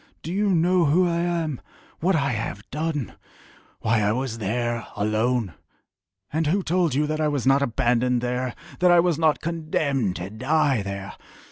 [0.23, 1.61] Do you know who I am
[1.99, 3.13] what I have done
[3.81, 5.53] why I was there alone?
[6.33, 10.15] And who told you that I was not abandoned there that I was not condemned
[10.15, 11.13] to die there?...